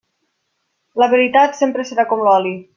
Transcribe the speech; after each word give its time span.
La 1.03 1.09
veritat 1.13 1.55
sempre 1.61 1.89
serà 1.91 2.09
com 2.15 2.29
l'oli. 2.29 2.59